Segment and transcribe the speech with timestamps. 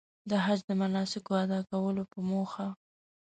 [0.29, 2.67] د حج د مناسکو ادا کولو په موخه.